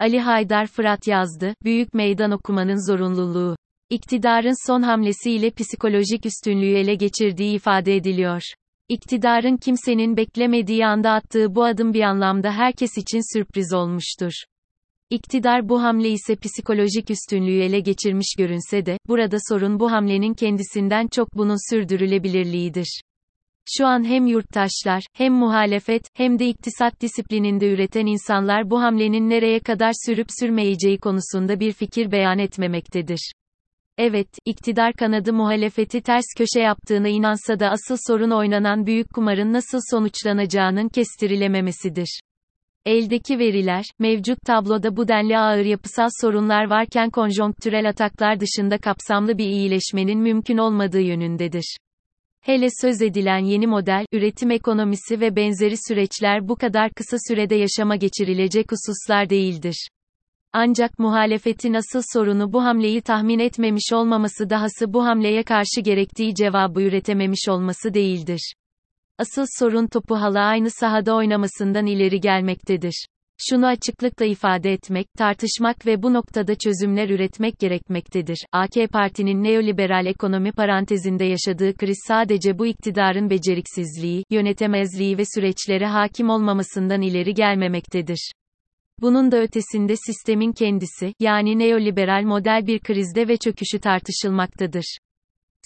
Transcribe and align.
Ali 0.00 0.20
Haydar 0.20 0.66
Fırat 0.66 1.06
yazdı, 1.06 1.54
Büyük 1.64 1.94
Meydan 1.94 2.30
okumanın 2.30 2.92
zorunluluğu. 2.92 3.56
İktidarın 3.90 4.66
son 4.66 4.82
hamlesiyle 4.82 5.50
psikolojik 5.50 6.26
üstünlüğü 6.26 6.76
ele 6.76 6.94
geçirdiği 6.94 7.54
ifade 7.54 7.96
ediliyor. 7.96 8.42
İktidarın 8.88 9.56
kimsenin 9.56 10.16
beklemediği 10.16 10.86
anda 10.86 11.10
attığı 11.10 11.54
bu 11.54 11.64
adım 11.64 11.94
bir 11.94 12.00
anlamda 12.00 12.52
herkes 12.52 12.98
için 12.98 13.36
sürpriz 13.36 13.72
olmuştur. 13.72 14.32
İktidar 15.10 15.68
bu 15.68 15.82
hamle 15.82 16.10
ise 16.10 16.36
psikolojik 16.36 17.10
üstünlüğü 17.10 17.62
ele 17.62 17.80
geçirmiş 17.80 18.34
görünse 18.38 18.86
de, 18.86 18.98
burada 19.08 19.36
sorun 19.48 19.80
bu 19.80 19.92
hamlenin 19.92 20.34
kendisinden 20.34 21.06
çok 21.06 21.36
bunun 21.36 21.74
sürdürülebilirliğidir. 21.74 23.00
Şu 23.66 23.86
an 23.86 24.04
hem 24.04 24.26
yurttaşlar, 24.26 25.02
hem 25.12 25.32
muhalefet, 25.32 26.02
hem 26.14 26.38
de 26.38 26.46
iktisat 26.46 27.00
disiplininde 27.00 27.72
üreten 27.72 28.06
insanlar 28.06 28.70
bu 28.70 28.80
hamlenin 28.80 29.30
nereye 29.30 29.60
kadar 29.60 29.92
sürüp 30.06 30.26
sürmeyeceği 30.40 30.98
konusunda 30.98 31.60
bir 31.60 31.72
fikir 31.72 32.12
beyan 32.12 32.38
etmemektedir. 32.38 33.32
Evet, 33.98 34.28
iktidar 34.44 34.92
kanadı 34.92 35.32
muhalefeti 35.32 36.00
ters 36.00 36.24
köşe 36.38 36.60
yaptığına 36.60 37.08
inansa 37.08 37.60
da 37.60 37.70
asıl 37.70 37.96
sorun 38.08 38.30
oynanan 38.30 38.86
büyük 38.86 39.14
kumarın 39.14 39.52
nasıl 39.52 39.78
sonuçlanacağının 39.90 40.88
kestirilememesidir. 40.88 42.20
Eldeki 42.86 43.38
veriler, 43.38 43.84
mevcut 43.98 44.38
tabloda 44.46 44.96
bu 44.96 45.08
denli 45.08 45.38
ağır 45.38 45.64
yapısal 45.64 46.08
sorunlar 46.20 46.64
varken 46.70 47.10
konjonktürel 47.10 47.88
ataklar 47.88 48.40
dışında 48.40 48.78
kapsamlı 48.78 49.38
bir 49.38 49.46
iyileşmenin 49.46 50.18
mümkün 50.18 50.58
olmadığı 50.58 51.00
yönündedir. 51.00 51.76
Hele 52.44 52.68
söz 52.80 53.02
edilen 53.02 53.38
yeni 53.38 53.66
model, 53.66 54.06
üretim 54.12 54.50
ekonomisi 54.50 55.20
ve 55.20 55.36
benzeri 55.36 55.74
süreçler 55.88 56.48
bu 56.48 56.56
kadar 56.56 56.90
kısa 56.90 57.16
sürede 57.28 57.54
yaşama 57.54 57.96
geçirilecek 57.96 58.66
hususlar 58.72 59.30
değildir. 59.30 59.88
Ancak 60.52 60.98
muhalefetin 60.98 61.74
asıl 61.74 62.02
sorunu 62.12 62.52
bu 62.52 62.64
hamleyi 62.64 63.02
tahmin 63.02 63.38
etmemiş 63.38 63.92
olmaması 63.92 64.50
dahası 64.50 64.92
bu 64.92 65.04
hamleye 65.04 65.42
karşı 65.42 65.80
gerektiği 65.84 66.34
cevabı 66.34 66.82
üretememiş 66.82 67.48
olması 67.48 67.94
değildir. 67.94 68.54
Asıl 69.18 69.44
sorun 69.58 69.86
topu 69.86 70.14
hala 70.14 70.44
aynı 70.44 70.70
sahada 70.70 71.14
oynamasından 71.14 71.86
ileri 71.86 72.20
gelmektedir. 72.20 73.06
Şunu 73.38 73.66
açıklıkla 73.66 74.26
ifade 74.26 74.72
etmek, 74.72 75.06
tartışmak 75.18 75.86
ve 75.86 76.02
bu 76.02 76.14
noktada 76.14 76.54
çözümler 76.54 77.08
üretmek 77.08 77.58
gerekmektedir. 77.58 78.38
AK 78.52 78.70
Parti'nin 78.92 79.44
neoliberal 79.44 80.06
ekonomi 80.06 80.52
parantezinde 80.52 81.24
yaşadığı 81.24 81.74
kriz 81.74 81.98
sadece 82.08 82.58
bu 82.58 82.66
iktidarın 82.66 83.30
beceriksizliği, 83.30 84.24
yönetemezliği 84.30 85.18
ve 85.18 85.22
süreçlere 85.34 85.86
hakim 85.86 86.28
olmamasından 86.28 87.02
ileri 87.02 87.34
gelmemektedir. 87.34 88.32
Bunun 89.00 89.32
da 89.32 89.40
ötesinde 89.40 89.94
sistemin 89.96 90.52
kendisi, 90.52 91.14
yani 91.20 91.58
neoliberal 91.58 92.22
model 92.22 92.66
bir 92.66 92.78
krizde 92.78 93.28
ve 93.28 93.36
çöküşü 93.36 93.78
tartışılmaktadır. 93.78 94.98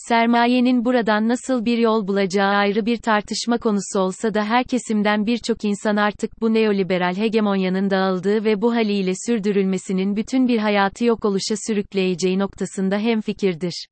Sermayenin 0.06 0.84
buradan 0.84 1.28
nasıl 1.28 1.64
bir 1.64 1.78
yol 1.78 2.08
bulacağı 2.08 2.48
ayrı 2.48 2.86
bir 2.86 2.96
tartışma 2.96 3.58
konusu 3.58 4.00
olsa 4.00 4.34
da 4.34 4.44
her 4.44 4.64
kesimden 4.64 5.26
birçok 5.26 5.64
insan 5.64 5.96
artık 5.96 6.40
bu 6.40 6.54
neoliberal 6.54 7.16
hegemonyanın 7.16 7.90
dağıldığı 7.90 8.44
ve 8.44 8.62
bu 8.62 8.74
haliyle 8.74 9.12
sürdürülmesinin 9.26 10.16
bütün 10.16 10.48
bir 10.48 10.58
hayatı 10.58 11.04
yok 11.04 11.24
oluşa 11.24 11.54
sürükleyeceği 11.66 12.38
noktasında 12.38 12.98
hemfikirdir. 12.98 13.86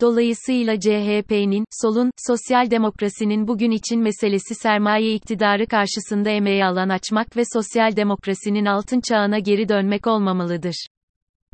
Dolayısıyla 0.00 0.80
CHP'nin, 0.80 1.64
solun, 1.70 2.10
sosyal 2.28 2.70
demokrasinin 2.70 3.48
bugün 3.48 3.70
için 3.70 4.00
meselesi 4.00 4.54
sermaye 4.54 5.14
iktidarı 5.14 5.66
karşısında 5.66 6.30
emeğe 6.30 6.64
alan 6.64 6.88
açmak 6.88 7.36
ve 7.36 7.42
sosyal 7.52 7.96
demokrasinin 7.96 8.64
altın 8.64 9.00
çağına 9.00 9.38
geri 9.38 9.68
dönmek 9.68 10.06
olmamalıdır. 10.06 10.86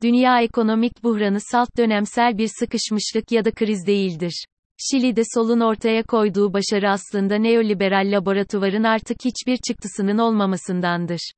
Dünya 0.03 0.41
ekonomik 0.41 1.05
buhranı 1.05 1.39
salt 1.41 1.77
dönemsel 1.77 2.39
bir 2.39 2.51
sıkışmışlık 2.59 3.33
ya 3.33 3.45
da 3.45 3.51
kriz 3.51 3.87
değildir. 3.87 4.45
Şili'de 4.79 5.23
solun 5.35 5.61
ortaya 5.61 6.03
koyduğu 6.03 6.53
başarı 6.53 6.91
aslında 6.91 7.37
neoliberal 7.37 8.13
laboratuvarın 8.13 8.85
artık 8.85 9.17
hiçbir 9.25 9.57
çıktısının 9.57 10.19
olmamasındandır. 10.19 11.33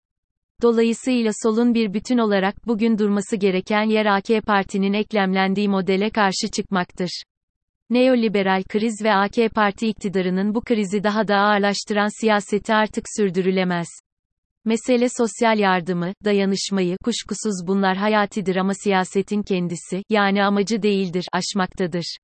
Dolayısıyla 0.62 1.30
solun 1.42 1.74
bir 1.74 1.94
bütün 1.94 2.18
olarak 2.18 2.66
bugün 2.66 2.98
durması 2.98 3.36
gereken 3.36 3.82
yer 3.82 4.06
AK 4.06 4.46
Parti'nin 4.46 4.92
eklemlendiği 4.92 5.68
modele 5.68 6.10
karşı 6.10 6.50
çıkmaktır. 6.56 7.22
Neoliberal 7.90 8.62
kriz 8.62 9.04
ve 9.04 9.14
AK 9.14 9.54
Parti 9.54 9.88
iktidarının 9.88 10.54
bu 10.54 10.60
krizi 10.60 11.04
daha 11.04 11.28
da 11.28 11.36
ağırlaştıran 11.36 12.20
siyaseti 12.20 12.74
artık 12.74 13.04
sürdürülemez. 13.16 13.88
Mesele 14.64 15.08
sosyal 15.08 15.58
yardımı, 15.58 16.12
dayanışmayı, 16.24 16.96
kuşkusuz 17.04 17.66
bunlar 17.66 17.96
hayatidir 17.96 18.56
ama 18.56 18.72
siyasetin 18.74 19.42
kendisi, 19.42 20.02
yani 20.10 20.44
amacı 20.44 20.82
değildir, 20.82 21.24
aşmaktadır. 21.32 22.16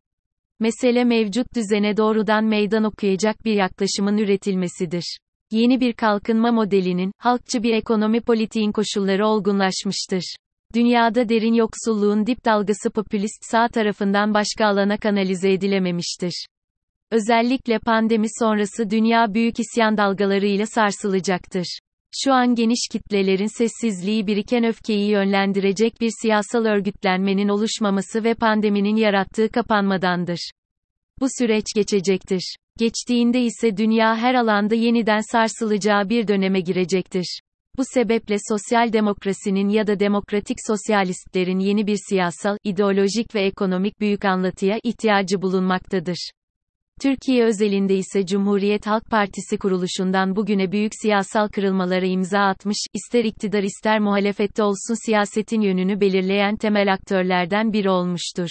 Mesele 0.61 1.05
mevcut 1.05 1.47
düzene 1.55 1.97
doğrudan 1.97 2.45
meydan 2.45 2.85
okuyacak 2.85 3.45
bir 3.45 3.55
yaklaşımın 3.55 4.19
üretilmesidir. 4.19 5.19
Yeni 5.51 5.81
bir 5.81 5.93
kalkınma 5.93 6.53
modelinin, 6.53 7.13
halkçı 7.19 7.63
bir 7.63 7.73
ekonomi 7.75 8.21
politiğin 8.21 8.73
koşulları 8.73 9.27
olgunlaşmıştır. 9.27 10.37
Dünyada 10.75 11.29
derin 11.29 11.55
yoksulluğun 11.55 12.27
dip 12.27 12.45
dalgası 12.45 12.91
popülist 12.91 13.51
sağ 13.51 13.69
tarafından 13.69 14.35
başka 14.35 14.67
alana 14.67 14.97
kanalize 14.97 15.53
edilememiştir. 15.53 16.47
Özellikle 17.11 17.79
pandemi 17.79 18.27
sonrası 18.39 18.91
dünya 18.91 19.35
büyük 19.35 19.61
isyan 19.61 19.97
dalgalarıyla 19.97 20.67
sarsılacaktır. 20.67 21.79
Şu 22.13 22.33
an 22.33 22.55
geniş 22.55 22.89
kitlelerin 22.93 23.59
sessizliği 23.59 24.27
biriken 24.27 24.65
öfkeyi 24.65 25.11
yönlendirecek 25.11 26.01
bir 26.01 26.11
siyasal 26.23 26.65
örgütlenmenin 26.65 27.49
oluşmaması 27.49 28.25
ve 28.25 28.35
pandeminin 28.35 28.97
yarattığı 28.97 29.49
kapanmadandır. 29.49 30.51
Bu 31.21 31.27
süreç 31.39 31.65
geçecektir. 31.75 32.57
Geçtiğinde 32.79 33.41
ise 33.41 33.77
dünya 33.77 34.17
her 34.17 34.35
alanda 34.35 34.75
yeniden 34.75 35.21
sarsılacağı 35.33 36.09
bir 36.09 36.29
döneme 36.29 36.61
girecektir. 36.61 37.41
Bu 37.77 37.83
sebeple 37.85 38.37
sosyal 38.49 38.93
demokrasinin 38.93 39.69
ya 39.69 39.87
da 39.87 40.01
demokratik 40.01 40.59
sosyalistlerin 40.67 41.59
yeni 41.59 41.87
bir 41.87 41.99
siyasal, 42.09 42.57
ideolojik 42.65 43.35
ve 43.35 43.41
ekonomik 43.41 44.01
büyük 44.01 44.25
anlatıya 44.25 44.79
ihtiyacı 44.85 45.43
bulunmaktadır. 45.43 46.31
Türkiye 47.01 47.45
özelinde 47.45 47.95
ise 47.97 48.27
Cumhuriyet 48.27 48.87
Halk 48.87 49.11
Partisi 49.11 49.59
kuruluşundan 49.59 50.37
bugüne 50.37 50.73
büyük 50.73 50.93
siyasal 51.03 51.49
kırılmalara 51.49 52.07
imza 52.07 52.41
atmış, 52.41 52.77
ister 52.95 53.25
iktidar 53.25 53.63
ister 53.63 54.01
muhalefette 54.01 54.63
olsun 54.63 55.07
siyasetin 55.07 55.61
yönünü 55.61 56.01
belirleyen 56.01 56.57
temel 56.57 56.93
aktörlerden 56.93 57.73
biri 57.73 57.91
olmuştur. 57.91 58.49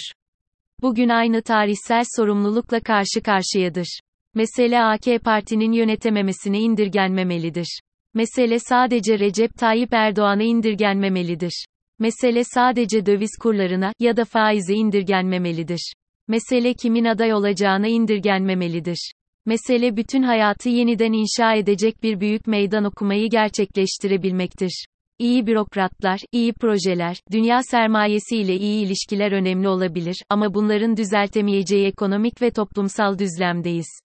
Bugün 0.82 1.08
aynı 1.08 1.42
tarihsel 1.42 2.04
sorumlulukla 2.16 2.80
karşı 2.80 3.22
karşıyadır. 3.24 4.00
Mesele 4.34 4.82
AK 4.82 5.24
Parti'nin 5.24 5.72
yönetememesine 5.72 6.58
indirgenmemelidir. 6.58 7.80
Mesele 8.14 8.58
sadece 8.58 9.18
Recep 9.18 9.54
Tayyip 9.54 9.92
Erdoğan'a 9.92 10.42
indirgenmemelidir. 10.42 11.64
Mesele 11.98 12.44
sadece 12.44 13.06
döviz 13.06 13.36
kurlarına 13.42 13.92
ya 14.00 14.16
da 14.16 14.24
faize 14.24 14.74
indirgenmemelidir. 14.74 15.92
Mesele 16.28 16.74
kimin 16.74 17.04
aday 17.04 17.32
olacağına 17.32 17.88
indirgenmemelidir. 17.88 19.12
Mesele 19.46 19.96
bütün 19.96 20.22
hayatı 20.22 20.68
yeniden 20.68 21.12
inşa 21.12 21.54
edecek 21.54 22.02
bir 22.02 22.20
büyük 22.20 22.46
meydan 22.46 22.84
okumayı 22.84 23.30
gerçekleştirebilmektir. 23.30 24.86
İyi 25.18 25.46
bürokratlar, 25.46 26.20
iyi 26.32 26.52
projeler, 26.52 27.16
dünya 27.32 27.62
sermayesi 27.62 28.36
ile 28.36 28.56
iyi 28.56 28.86
ilişkiler 28.86 29.32
önemli 29.32 29.68
olabilir 29.68 30.16
ama 30.28 30.54
bunların 30.54 30.96
düzeltemeyeceği 30.96 31.86
ekonomik 31.86 32.42
ve 32.42 32.50
toplumsal 32.50 33.18
düzlemdeyiz. 33.18 34.00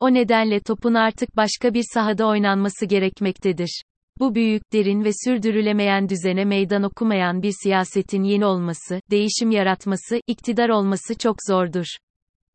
O 0.00 0.14
nedenle 0.14 0.60
topun 0.60 0.94
artık 0.94 1.36
başka 1.36 1.74
bir 1.74 1.84
sahada 1.94 2.26
oynanması 2.26 2.86
gerekmektedir. 2.86 3.82
Bu 4.20 4.34
büyük, 4.34 4.72
derin 4.72 5.04
ve 5.04 5.10
sürdürülemeyen 5.24 6.08
düzene 6.08 6.44
meydan 6.44 6.82
okumayan 6.82 7.42
bir 7.42 7.52
siyasetin 7.62 8.22
yeni 8.22 8.46
olması, 8.46 9.00
değişim 9.10 9.50
yaratması, 9.50 10.20
iktidar 10.26 10.68
olması 10.68 11.18
çok 11.18 11.36
zordur. 11.48 11.86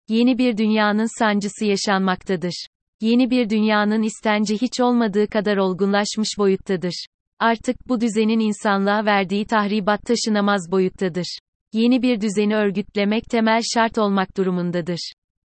Yeni 0.10 0.38
bir 0.38 0.58
dünyanın 0.58 1.20
sancısı 1.20 1.66
yaşanmaktadır. 1.66 2.68
Yeni 3.02 3.30
bir 3.30 3.50
dünyanın 3.50 4.04
istenci 4.04 4.62
hiç 4.62 4.80
olmadığı 4.80 5.28
kadar 5.28 5.58
olgunlaşmış 5.58 6.30
boyuttadır. 6.38 7.06
Artık 7.40 7.88
bu 7.88 8.02
düzenin 8.02 8.40
insanlığa 8.40 9.06
verdiği 9.06 9.46
tahribat 9.46 10.02
taşınamaz 10.02 10.72
boyuttadır. 10.72 11.40
Yeni 11.74 12.02
bir 12.02 12.22
düzeni 12.22 12.56
örgütlemek 12.56 13.24
temel 13.24 13.62
şart 13.74 13.98
olmak 13.98 14.38
durumundadır. 14.38 15.14